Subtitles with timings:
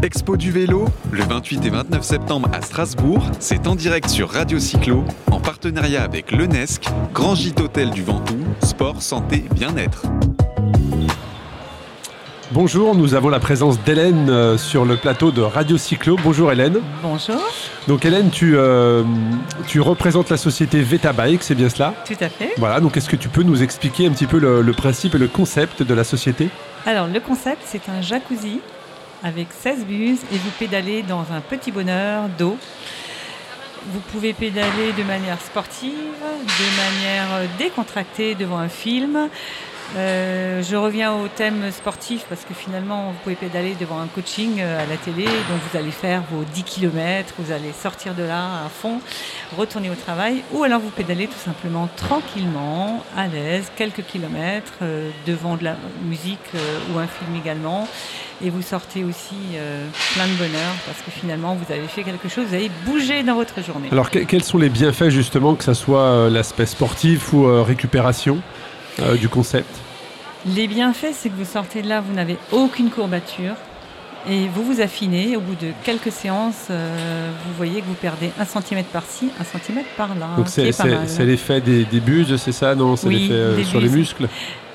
[0.00, 4.60] Expo du vélo, le 28 et 29 septembre à Strasbourg, c'est en direct sur Radio
[4.60, 10.02] Cyclo, en partenariat avec l'UNESC, Grand Gîte Hôtel du Ventoux, sport, santé, bien-être.
[12.52, 16.16] Bonjour, nous avons la présence d'Hélène euh, sur le plateau de Radio Cyclo.
[16.22, 16.78] Bonjour Hélène.
[17.02, 17.42] Bonjour.
[17.88, 19.02] Donc Hélène, tu, euh,
[19.66, 21.92] tu représentes la société Veta Bike, c'est bien cela?
[22.06, 22.52] Tout à fait.
[22.56, 25.18] Voilà, donc est-ce que tu peux nous expliquer un petit peu le, le principe et
[25.18, 26.50] le concept de la société?
[26.86, 28.60] Alors le concept, c'est un jacuzzi
[29.22, 32.56] avec 16 buses et vous pédalez dans un petit bonheur d'eau.
[33.92, 39.28] Vous pouvez pédaler de manière sportive, de manière décontractée devant un film.
[39.96, 44.60] Euh, je reviens au thème sportif parce que finalement vous pouvez pédaler devant un coaching
[44.60, 48.22] euh, à la télé, donc vous allez faire vos 10 km, vous allez sortir de
[48.22, 49.00] là à fond,
[49.56, 55.10] retourner au travail, ou alors vous pédalez tout simplement tranquillement, à l'aise, quelques kilomètres, euh,
[55.26, 56.38] devant de la musique
[56.92, 57.88] ou un film également,
[58.44, 59.36] et vous sortez aussi
[60.14, 63.34] plein de bonheur parce que finalement vous avez fait quelque chose, vous avez bougé dans
[63.34, 63.88] votre journée.
[63.90, 68.40] Alors quels sont les bienfaits justement, que ce soit l'aspect sportif ou récupération?
[69.20, 69.68] Du concept
[70.46, 73.54] les bienfaits, c'est que vous sortez de là, vous n'avez aucune courbature.
[74.28, 78.30] Et vous vous affinez, au bout de quelques séances, euh, vous voyez que vous perdez
[78.38, 80.30] un centimètre par-ci, un centimètre par là.
[80.36, 80.64] Donc c'est
[81.24, 84.28] l'effet des, des, buses, c'est ça Non, c'est l'effet euh, sur les muscles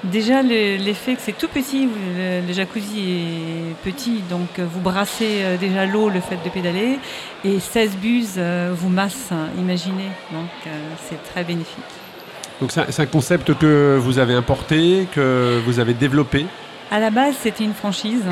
[0.06, 1.88] Déjà, l'effet que c'est tout petit,
[2.18, 7.00] le, jacuzzi est petit, donc vous brassez euh, déjà l'eau, le fait de pédaler,
[7.46, 10.74] et 16 buses vous massent, imaginez, donc
[11.08, 12.03] c'est très bénéfique.
[12.62, 16.46] Donc c'est un concept que vous avez importé, que vous avez développé
[16.92, 18.24] À la base, c'était une franchise.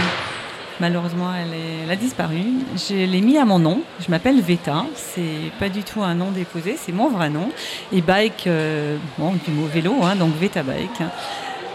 [0.80, 2.42] Malheureusement, elle, a disparu.
[2.76, 3.82] Je l'ai mis à mon nom.
[4.00, 4.86] Je m'appelle Veta.
[4.96, 7.50] C'est pas du tout un nom déposé, c'est mon vrai nom.
[7.94, 11.02] Et bike, euh, bon, du mot vélo, hein, donc Veta Bike.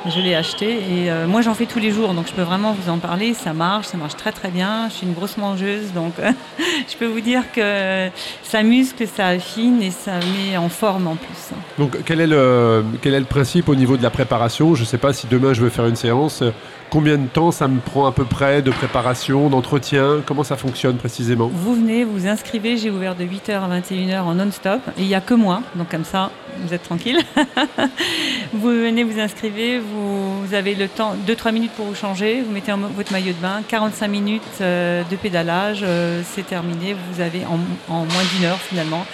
[0.08, 2.72] Je l'ai acheté et euh, moi j'en fais tous les jours donc je peux vraiment
[2.72, 3.34] vous en parler.
[3.34, 4.88] Ça marche, ça marche très très bien.
[4.88, 6.14] Je suis une grosse mangeuse donc
[6.88, 8.08] je peux vous dire que
[8.42, 11.56] ça muscle, ça affine et ça met en forme en plus.
[11.78, 14.74] Donc quel est le, quel est le principe au niveau de la préparation?
[14.74, 16.42] Je ne sais pas si demain je veux faire une séance.
[16.90, 20.22] Combien de temps ça me prend à peu près de préparation, d'entretien?
[20.24, 21.50] Comment ça fonctionne précisément?
[21.52, 25.14] Vous venez, vous inscrivez, j'ai ouvert de 8h à 21h en non-stop et il n'y
[25.14, 26.30] a que moi, donc comme ça
[26.60, 27.18] vous êtes tranquille.
[28.52, 32.72] vous venez, vous inscrivez, vous, avez le temps, 2-3 minutes pour vous changer, vous mettez
[32.72, 37.58] votre maillot de bain, 45 minutes euh, de pédalage, euh, c'est terminé, vous avez en,
[37.88, 39.04] moins d'une heure finalement.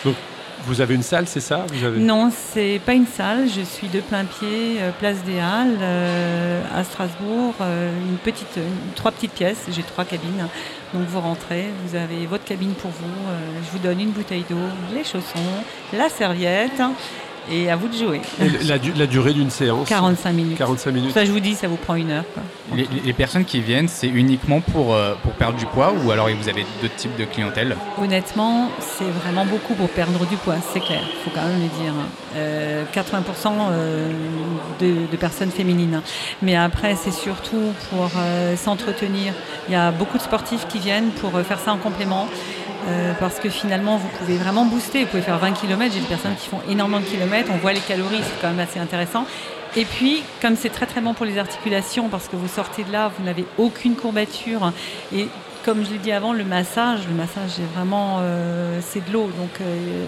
[0.67, 1.67] Vous avez une salle, c'est ça?
[1.73, 1.99] Vous avez...
[1.99, 3.49] Non, c'est pas une salle.
[3.49, 7.55] Je suis de plein pied, euh, place des Halles, euh, à Strasbourg.
[7.61, 8.59] Euh, une petite,
[8.95, 9.65] trois petites pièces.
[9.71, 10.47] J'ai trois cabines.
[10.95, 13.07] Donc vous rentrez, vous avez votre cabine pour vous.
[13.65, 14.57] je vous donne une bouteille d'eau,
[14.95, 15.39] les chaussons,
[15.95, 16.83] la serviette
[17.51, 18.21] et à vous de jouer.
[18.67, 20.59] La, la, durée d'une séance 45 minutes.
[20.59, 21.13] 45 minutes.
[21.13, 22.25] Ça, je vous dis, ça vous prend une heure.
[22.75, 26.49] Les, personnes qui viennent, c'est uniquement pour, euh, pour perdre du poids ou alors vous
[26.49, 27.77] avez d'autres types de clientèle?
[28.01, 31.83] Honnêtement, c'est vraiment beaucoup pour perdre du poids, c'est clair, il faut quand même le
[31.83, 31.93] dire.
[32.95, 33.53] 80% hein.
[33.71, 34.13] euh, euh,
[34.81, 36.01] de, de, personnes féminines.
[36.41, 38.11] Mais après, c'est surtout pour
[38.57, 39.35] s'entretenir.
[39.69, 42.29] Il y a beaucoup de sportifs qui viennent pour faire ça en complément.
[42.89, 45.05] Euh, parce que finalement, vous pouvez vraiment booster.
[45.05, 45.95] Vous pouvez faire 20 km.
[45.95, 47.51] J'ai des personnes qui font énormément de kilomètres.
[47.53, 49.25] On voit les calories, c'est quand même assez intéressant.
[49.77, 52.93] Et puis, comme c'est très très bon pour les articulations, parce que vous sortez de
[52.93, 54.73] là, vous n'avez aucune courbature.
[55.15, 55.29] Et
[55.65, 59.31] comme je l'ai dit avant, le massage, le massage, c'est vraiment, euh, c'est de l'eau,
[59.39, 60.05] donc euh,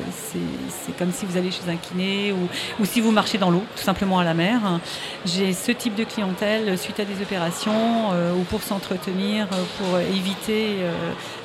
[0.69, 2.49] c'est comme si vous allez chez un kiné ou,
[2.81, 4.61] ou si vous marchez dans l'eau, tout simplement à la mer.
[5.25, 9.49] J'ai ce type de clientèle suite à des opérations euh, ou pour s'entretenir,
[9.79, 10.77] pour éviter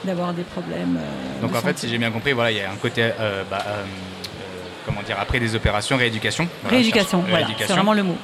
[0.03, 0.99] d'avoir des problèmes.
[1.41, 3.11] donc en fait, si j'ai bien compris, voilà, il y a un côté
[3.49, 3.63] bah,
[4.89, 6.47] comment dire, après des opérations, rééducation.
[6.67, 8.17] rééducation, voilà, c'est vraiment le mot.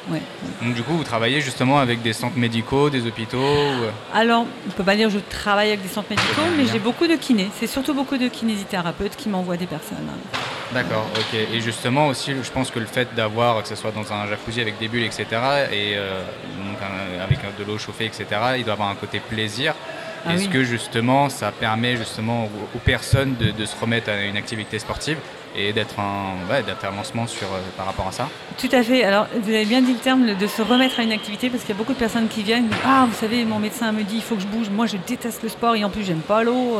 [0.61, 4.67] Donc du coup, vous travaillez justement avec des centres médicaux, des hôpitaux euh Alors, on
[4.67, 7.15] ne peut pas dire que je travaille avec des centres médicaux, mais j'ai beaucoup de
[7.15, 7.49] kinés.
[7.59, 9.97] C'est surtout beaucoup de kinésithérapeutes qui m'envoient des personnes.
[10.73, 11.39] D'accord, ok.
[11.53, 14.61] Et justement aussi, je pense que le fait d'avoir, que ce soit dans un jacuzzi
[14.61, 15.25] avec des bulles, etc.,
[15.71, 16.21] et euh,
[17.23, 18.25] avec de l'eau chauffée, etc.,
[18.57, 19.75] il doit avoir un côté plaisir.
[20.27, 24.79] Ah Est-ce que justement ça permet justement aux, personnes de, se remettre à une activité
[24.79, 25.17] sportive
[25.57, 26.35] et d'être un,
[26.95, 29.03] lancement sur, euh, par rapport à ça Tout à fait.
[29.03, 31.73] Alors, vous avez bien dit le terme de se remettre à une activité parce qu'il
[31.73, 32.69] y a beaucoup de personnes qui viennent.
[32.85, 34.69] Ah, vous savez, mon médecin me dit il faut que je bouge.
[34.69, 36.79] Moi, je déteste le sport et en plus, j'aime pas l'eau.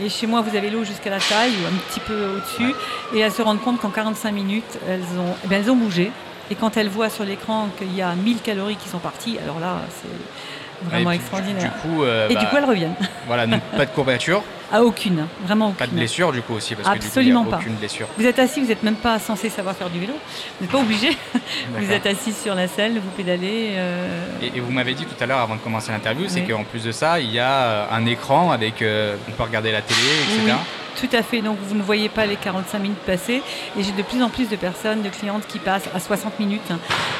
[0.00, 2.74] Et chez moi, vous avez l'eau jusqu'à la taille ou un petit peu au-dessus.
[3.14, 6.10] Et elles se rendent compte qu'en 45 minutes, elles ont, eh elles ont bougé.
[6.50, 9.60] Et quand elles voient sur l'écran qu'il y a 1000 calories qui sont parties, alors
[9.60, 11.62] là, c'est vraiment extraordinaire.
[11.62, 12.94] Du coup, euh, et du bah, coup, elles reviennent.
[13.26, 14.42] Voilà, donc pas de courbature.
[14.70, 15.78] À aucune, vraiment aucune.
[15.78, 17.74] Pas de blessure du coup aussi parce Absolument que du coup, il y a aucune
[17.74, 18.06] blessure.
[18.18, 20.12] Vous êtes assis, vous n'êtes même pas censé savoir faire du vélo.
[20.12, 21.16] Vous n'êtes pas obligé.
[21.78, 23.72] vous êtes assis sur la selle, vous pédalez.
[23.76, 24.26] Euh.
[24.42, 26.92] Et, vous m'avez dit tout à l'heure avant de commencer l'interview, c'est qu'en plus de
[26.92, 30.56] ça, il y a euh, un écran avec, euh, on peut regarder la télé, etc.
[30.98, 33.40] Tout à fait, donc vous ne voyez pas les 45 minutes passer
[33.78, 36.72] et j'ai de plus en plus de personnes, de clientes qui passent à 60 minutes,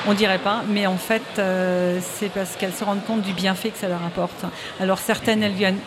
[0.09, 3.71] on dirait pas, mais en fait euh, c'est parce qu'elles se rendent compte du bienfait
[3.71, 4.45] que ça leur apporte.
[4.81, 5.79] Alors certaines elles viennent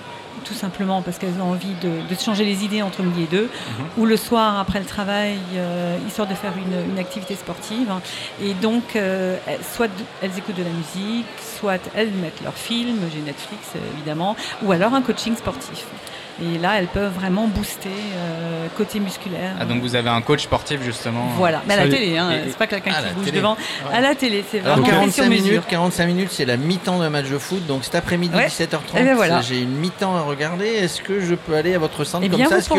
[0.44, 3.86] tout simplement parce qu'elles ont envie de, changer les idées entre midi et deux, mhm.
[3.98, 7.92] ou le soir après le travail, euh, histoire de faire une, activité sportive.
[8.44, 9.38] Et donc, euh,
[9.76, 9.90] soit
[10.22, 11.26] elles écoutent de la musique,
[11.60, 15.86] soit elles mettent leur film, j'ai Netflix évidemment, ou alors un coaching sportif.
[16.42, 19.56] Et là, elles peuvent vraiment booster euh, côté musculaire.
[19.60, 22.58] Ah, donc vous avez un coach sportif justement Voilà, mais à la télé, hein, c'est
[22.58, 23.58] pas quelqu'un qui bouge devant.
[23.92, 27.38] À la télé, c'est vraiment 45 minutes, 45 minutes, c'est la mi-temps d'un match de
[27.38, 27.66] foot.
[27.68, 30.66] Donc cet après-midi, 17h30, eh ben j'ai une mi-temps à regarder.
[30.68, 32.70] Est-ce que je peux aller à votre centre eh comme bien, ça Est-ce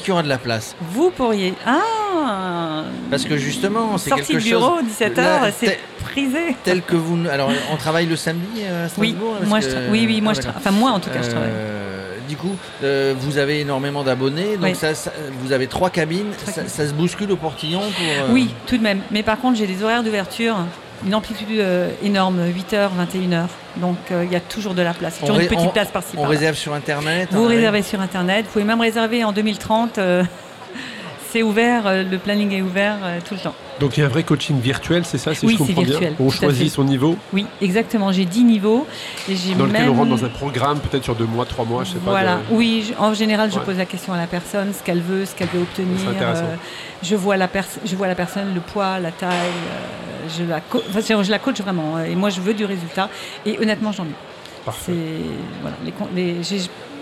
[0.00, 1.54] qu'il y, aura de la place Vous pourriez.
[1.66, 6.56] Ah Parce que justement, c'est quelque du bureau, 17h, c'est prisé.
[6.64, 7.18] Tel que vous.
[7.28, 10.70] Alors, on travaille le samedi à Strasbourg Oui, moi, je oui, oui, moi, ah, enfin
[10.70, 11.50] moi en tout cas, je travaille.
[11.50, 14.92] Euh, du coup, euh, vous avez énormément d'abonnés, donc ça,
[15.42, 19.00] vous avez trois cabines, ça, se bouscule au portillon pour, euh, Oui, tout de même.
[19.10, 20.56] Mais par contre, j'ai des horaires d'ouverture,
[21.04, 23.46] une amplitude euh, énorme, 8h, 21h.
[23.76, 25.18] Donc il y a toujours de la place.
[25.20, 26.16] Toujours une petite place par-ci.
[26.16, 28.46] On réserve sur Internet Vous réservez sur Internet.
[28.46, 29.98] Vous pouvez même réserver en 2030.
[31.30, 32.96] C'est ouvert, le planning est ouvert
[33.28, 33.54] tout le temps.
[33.80, 36.14] Donc il y a un vrai coaching virtuel, c'est ça, si oui, je comprends virtuel,
[36.14, 38.10] bien On choisit son niveau Oui, exactement.
[38.10, 38.86] J'ai 10 niveaux.
[39.28, 41.92] Et dans lequel on rentre dans un programme, peut-être sur deux mois, trois mois, je
[41.92, 42.10] sais pas.
[42.10, 45.34] Voilà, oui, en général, je pose la question à la personne, ce qu'elle veut, ce
[45.34, 46.00] qu'elle veut obtenir.
[46.20, 46.54] Euh,
[47.02, 47.48] je, vois la
[47.84, 49.30] je vois la personne, le poids, la taille.
[49.30, 50.60] Euh, je, la
[51.22, 52.00] je la coach vraiment.
[52.00, 53.10] Et moi, je veux du résultat.
[53.44, 54.35] Et honnêtement, j'en ai.
[54.66, 54.92] Parfait.
[55.62, 55.76] Voilà,
[56.12, 56.42] les,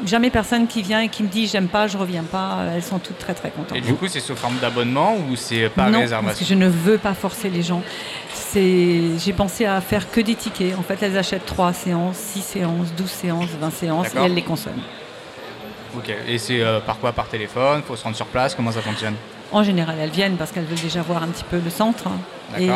[0.05, 2.58] jamais personne qui vient et qui me dit j'aime pas, je reviens pas.
[2.75, 3.76] Elles sont toutes très très contentes.
[3.76, 6.55] Et du coup, c'est sous forme d'abonnement ou c'est pas non, réservation parce que je
[6.55, 7.82] ne veux pas forcer les gens.
[8.34, 10.78] C'est, j'ai pensé à faire que des tickets.
[10.78, 14.43] En fait, elles achètent 3 séances, 6 séances, 12 séances, 20 séances et elles les
[14.43, 14.82] consomment.
[15.96, 16.12] Ok.
[16.28, 17.12] Et c'est euh, par quoi?
[17.12, 17.82] Par téléphone?
[17.87, 18.55] Faut se rendre sur place?
[18.55, 19.14] Comment ça fonctionne?
[19.55, 22.09] En général, elles viennent parce qu'elles veulent déjà voir un petit peu le centre.
[22.59, 22.69] Et,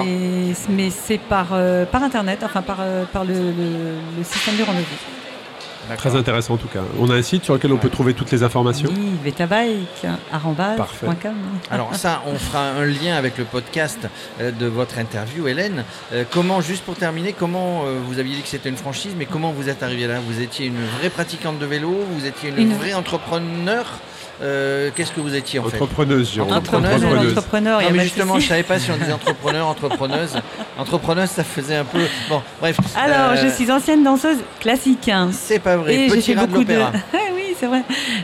[0.69, 5.97] mais c'est par, euh, par internet, enfin par, euh, par le, le système de rendez-vous.
[5.97, 6.83] Très intéressant en tout cas.
[7.01, 8.91] On a un site sur lequel on peut trouver toutes les informations?
[8.95, 11.35] Oui, vetabike.com.
[11.71, 14.07] Alors ça, on fera un lien avec le podcast
[14.41, 15.85] euh, de votre interview, Hélène.
[16.13, 19.51] Euh, comment, juste pour terminer, comment vous aviez dit que c'était une franchise, mais comment
[19.51, 20.21] vous êtes arrivé là?
[20.21, 21.97] Vous étiez une vraie pratiquante de vélo?
[22.13, 23.99] Vous étiez une, vraie entrepreneur?
[24.40, 27.82] Qu'est-ce que vous étiez en fait Entrepreneuse, Entrepreneuse, entrepreneur.
[27.82, 30.37] Non, mais justement, je savais pas si on disait entrepreneur, entrepreneuse.
[30.79, 32.00] Entrepreneuse, ça faisait un peu.
[32.29, 32.79] Bon, bref.
[32.96, 35.08] Alors, je suis ancienne danseuse classique.
[35.08, 35.31] Hein.
[35.32, 35.94] C'est pas vrai.
[35.94, 36.75] Et j'ai fait beaucoup de.
[37.35, 37.82] oui, c'est vrai.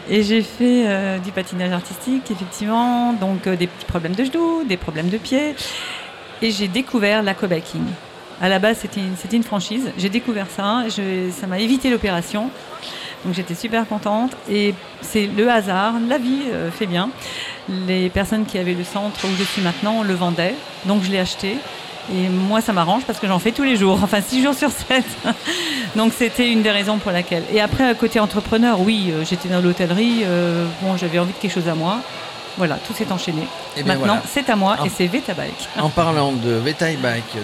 [0.08, 3.12] Et j'ai fait euh, du patinage artistique, effectivement.
[3.12, 5.54] Donc, euh, des petits problèmes de genoux, des problèmes de pieds.
[6.42, 7.84] Et j'ai découvert l'aquabiking.
[8.40, 9.92] À la base, c'était une, une, franchise.
[9.96, 10.84] J'ai découvert ça.
[10.88, 12.50] Je, ça m'a évité l'opération.
[13.24, 14.32] Donc j'étais super contente.
[14.50, 17.10] Et c'est le hasard, la vie euh, fait bien.
[17.86, 20.54] Les personnes qui avaient le centre où je suis maintenant le vendaient.
[20.86, 21.56] Donc je l'ai acheté.
[22.12, 24.70] Et moi, ça m'arrange parce que j'en fais tous les jours, enfin 6 jours sur
[24.70, 25.04] 7.
[25.96, 27.44] Donc c'était une des raisons pour laquelle.
[27.52, 31.52] Et après, côté entrepreneur, oui, euh, j'étais dans l'hôtellerie, euh, bon, j'avais envie de quelque
[31.52, 32.00] chose à moi.
[32.56, 33.42] Voilà, tout s'est enchaîné.
[33.76, 35.68] Et eh Maintenant, c'est à moi et c'est Vetabike.
[35.78, 37.36] En parlant de Vetabike,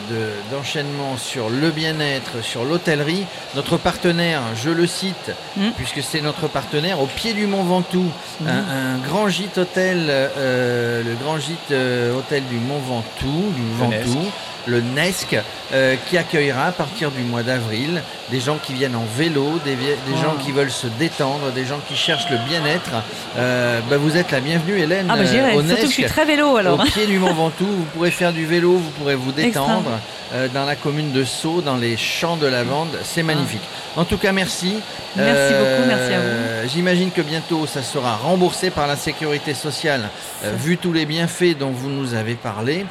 [0.51, 5.71] d'enchaînement sur le bien-être, sur l'hôtellerie, notre partenaire, je le cite, hmm.
[5.77, 8.47] puisque c'est notre partenaire, au pied du Mont Ventoux, hmm.
[8.49, 11.73] un, grand gîte hôtel, euh, le grand gîte
[12.17, 14.31] hôtel du Mont Ventoux, du Ventoux
[14.67, 15.37] le NESC,
[15.73, 18.03] euh, qui accueillera à partir du mois d'avril
[18.33, 19.77] des gens qui viennent en vélo, des,
[20.21, 22.91] gens qui veulent se détendre, des gens qui cherchent le bien-être.
[23.39, 25.07] Euh, bah, vous êtes la bienvenue, Hélène.
[25.09, 26.81] Ah bah, euh, Surtout que je suis très vélo alors.
[26.81, 30.01] Au pied du Mont Ventoux, vous pourrez faire du vélo, vous pourrez vous détendre
[30.55, 32.97] dans la commune de Sceaux, dans les champs de lavande.
[33.05, 33.63] C'est magnifique.
[33.97, 34.75] En tout cas, merci.
[35.17, 36.69] Merci beaucoup, merci à vous.
[36.69, 40.09] J'imagine que bientôt ça sera remboursé par la sécurité sociale,
[40.59, 42.87] vu tous les bienfaits dont vous nous avez parlé.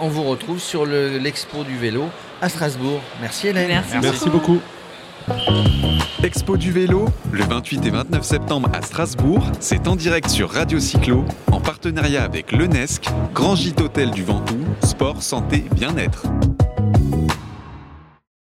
[0.00, 0.86] on vous retrouve sur
[1.16, 2.04] l'expo du vélo
[2.40, 3.00] à Strasbourg.
[3.20, 3.82] Merci Hélène.
[4.02, 4.60] Merci, beaucoup.
[6.22, 10.80] Expo du vélo, le 28 et 29 septembre à Strasbourg, c'est en direct sur Radio
[10.80, 16.24] Cyclo, en partenariat avec l'UNESC, Grand Gîte Hôtel du Ventoux, Sport, Santé, Bien-être.